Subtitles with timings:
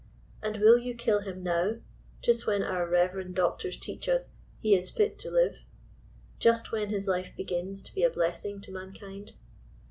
[0.41, 1.75] And will you kill him now,
[2.23, 5.63] just when our reyerend doctors teach us he is fit to live?*'—
[6.39, 9.33] just when his life begins to be a blessing to mankind